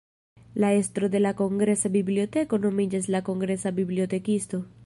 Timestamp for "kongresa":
1.43-1.91, 3.31-3.77